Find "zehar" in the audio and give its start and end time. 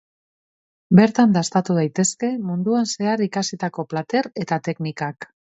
2.95-3.25